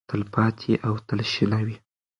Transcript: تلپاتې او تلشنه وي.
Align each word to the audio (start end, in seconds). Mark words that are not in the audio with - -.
تلپاتې 0.09 0.73
او 0.87 0.93
تلشنه 1.07 1.59
وي. 1.65 1.75